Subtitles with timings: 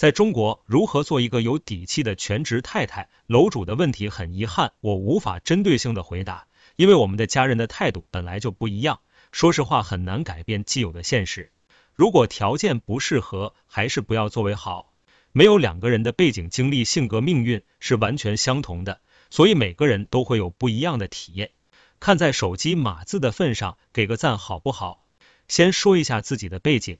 [0.00, 9.00] 在中国，如何做一个有底气的全职太太、楼主的问题，很遗憾，我无法针对性的回答，因为我们的家人的态度本来就不一样。
[9.30, 11.52] 说实话，很难改变既有的现实。
[11.94, 14.94] 如果条件不适合，还是不要作为好。
[15.32, 21.50] 没有两个人的背景、经历、性格、命运是完全相同的，所以每个人都会有不一样的体验。
[21.98, 25.04] 看在手机码字的份上，给个赞好不好？
[25.46, 26.96] 先说一下自己的背景。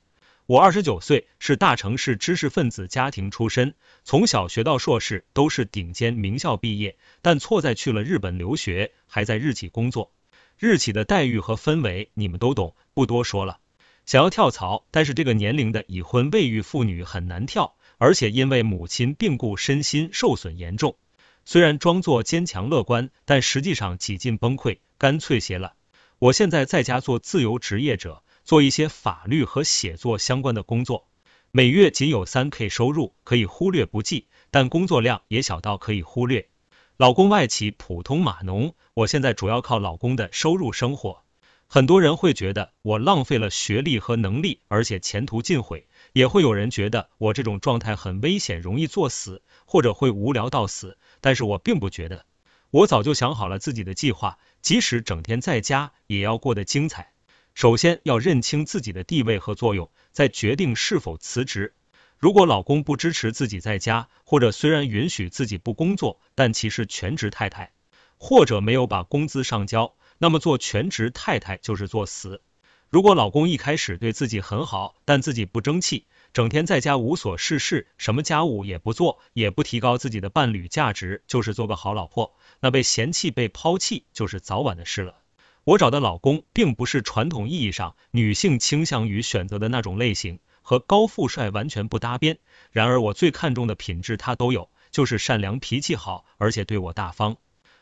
[0.46, 10.12] 我二十九岁，是大城市知识分子家庭出身，从小学到硕士都是顶尖名校毕业，但错在去了日本留学，还在日企工作。
[10.58, 13.60] 日企的待遇和氛围你们都懂，不多说了。
[14.06, 20.96] 想要跳槽，但是这个年龄的已婚未育妇女很难跳，而且因为母亲病故，身心受损严重。
[21.44, 24.78] 虽然装作坚强乐观，但实际上几近崩溃。
[24.98, 25.74] 干脆些了。
[26.18, 31.08] 我现在在家做自由职业者，做一些法律和写作相关的工作，
[31.50, 36.48] 每月仅有三 K 收入，可以忽略不计，但工作量也小到可以忽略。
[36.96, 41.22] 老公外企普通码农，我现在主要靠老公的收入生活。
[41.66, 50.98] 很多人会觉得我浪费了学历和能力，而且前途尽毁；也会有人觉得我这种状态很危险，容易作死，或者会无聊到死。
[51.20, 52.26] 但是我并不觉得。
[52.70, 57.09] 我早就想好了自己的计划，即使整天在家，也要过得精彩。
[57.54, 61.74] 首先要认清自己的地位和作用，再决定是否辞职。
[62.18, 67.72] 如果老公不支持自己在家，或者虽然允许自己不工作，但其实全职太太，
[68.18, 72.42] 或者没有把工资上交，那么做全职太太就是作死。
[72.90, 76.06] 如果老公一开始对自己很好，但自己不争气。
[76.32, 82.36] 整天在家无所事事，什么家务也不做，也不提高自己的伴侣价值，就是做个好老婆。
[82.60, 85.19] 那被嫌弃、被抛弃，就是早晚的事了。
[85.64, 92.38] 我找的老公，并不是传统意义上女性倾向于选择的那种类型，和高富帅完全不搭边。
[92.72, 97.36] 然而，我最看重的品质他都有，就是善良、脾气好，而且对我大方。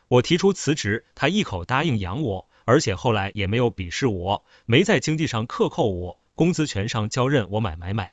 [0.09, 8.11] 我提出辞职，他一口答应养我，而且后来也没有鄙视我，没在经济上克扣我，工资全上交，任我买买买。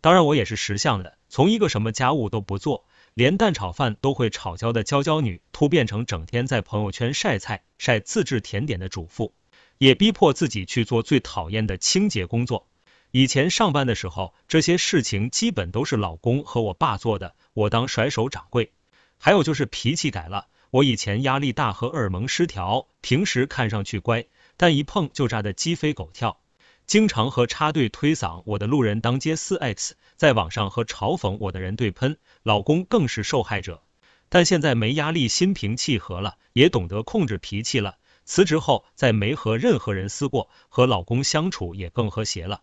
[0.00, 2.84] 当然，我也是识相的，从一个什么家务都不做，
[3.18, 9.34] 连蛋炒饭都会炒焦的娇娇女，突变成整天在朋友圈晒菜、晒自制甜点的主妇，
[9.78, 12.68] 也逼迫自己去做最讨厌的清洁工作。
[13.10, 18.70] 以前上班的时候，这些事情基本都是老公和我爸做的，我当甩手掌柜。
[19.18, 26.38] 还有就是脾气改了，我以前压力大和荷尔蒙失调，平时看上去乖，但一碰就炸得鸡飞狗跳。
[26.86, 33.84] 经常和插队推搡我的路人当街四 X，在网上和嘲讽我的人对喷，老公更是受害者。
[34.28, 37.98] 但现在没压力，心平气和了，也懂得控制脾气了。
[38.24, 42.62] 辞职后再没和任何人撕过，和老公相处也更和谐了。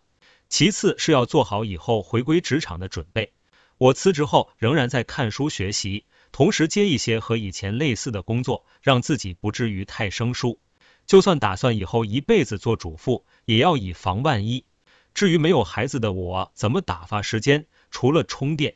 [0.50, 3.32] 其次是要做好以后回归职场的准备。
[3.78, 10.60] 我辞职后仍然在看书学习，同时接一些和以前类似的工作，让自己不至于太生疏。
[11.06, 14.66] 就算打算以后一辈子做主妇，也要以防万一。
[15.16, 17.64] 至于没有孩子的我，怎么打发时间？
[17.90, 18.74] 除了充电，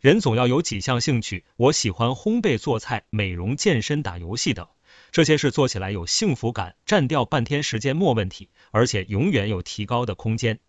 [0.00, 1.44] 人总要有几项兴趣。
[1.56, 4.66] 我喜欢烘焙、做菜、美容、健身、打游戏等，
[5.10, 10.60] 这些事做起来有幸福感，占掉半天时间没问题，而且永远有提高的空间。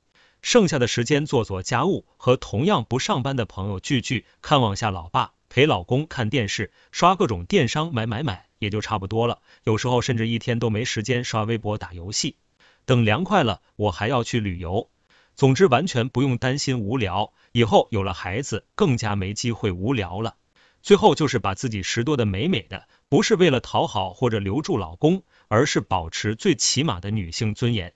[0.42, 8.48] 剩下的时间做做家务，和同样不上班的朋友聚聚，看望下老爸，陪老公看电视，刷各种电商，买买买。
[8.60, 12.36] 也就差不多了，有时候甚至一天都没时间刷微博、打游戏。
[12.84, 14.90] 等凉快了，我还要去旅游。
[15.36, 17.34] 总之，完全不用担心无聊。
[17.52, 20.36] 以后有了孩子，更加没机会无聊了。
[20.82, 27.94] 最后就是把自己拾掇的美美的，不是为了讨好或者留住老公，而是保持最起码的女性尊严。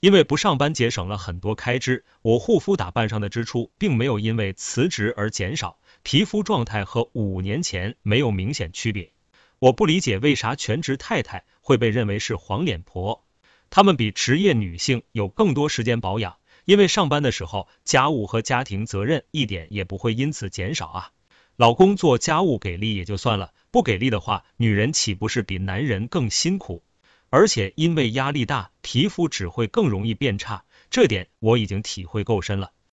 [0.00, 9.12] 因为不上班节省了很多开支，我护肤打扮上的支出并没有因为辞职而减少，皮肤状态和五年前没有明显区别。
[9.58, 13.26] 我不理解为啥全职太太会被认为是黄脸婆，
[13.68, 16.38] 她们比职业女性有更多时间保养，
[16.70, 21.10] 因为上班的时候家务和家庭责任一点也不会因此减少啊。
[21.56, 26.84] 老公做家务给力也就算了，不给力的话，女人岂不是比男人更辛苦？
[27.28, 32.70] 而且因为压力大，皮肤只会更容易变差，这点我已经体会够深了。